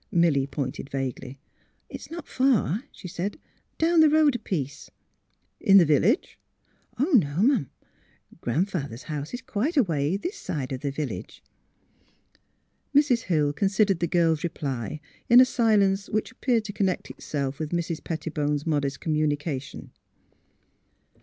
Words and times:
"Milly 0.25 0.47
pointed 0.47 0.89
vaguely." 0.89 1.37
It's 1.91 2.09
not 2.09 2.27
far," 2.27 2.85
she 2.91 3.07
said, 3.07 3.37
*' 3.59 3.65
down 3.77 3.99
the 3.99 4.09
road 4.09 4.33
a 4.35 4.39
piece."'' 4.39 4.89
In 5.59 5.77
the 5.77 5.85
village? 5.85 6.39
"'* 6.93 6.99
No 6.99 7.35
'm; 7.37 7.69
Gran 8.39 8.65
'father 8.65 8.97
's 8.97 9.03
house 9.03 9.31
is 9.31 9.43
quite 9.43 9.77
a 9.77 9.83
ways 9.83 10.21
this 10.21 10.37
side 10.37 10.71
of 10.71 10.81
the 10.81 10.89
village." 10.89 11.43
Mrs. 12.95 13.25
Hill 13.29 13.53
considered 13.53 13.99
the 13.99 14.07
girl's 14.07 14.43
reply 14.43 14.99
in 15.29 15.39
a 15.39 15.45
silence 15.45 16.09
which 16.09 16.31
appeared 16.31 16.65
to 16.65 16.73
connect 16.73 17.11
itself 17.11 17.59
with 17.59 17.69
Mrs. 17.69 18.01
Petti 18.01 18.33
bone 18.33 18.57
's 18.57 18.65
modest 18.65 19.01
communication. 19.01 19.91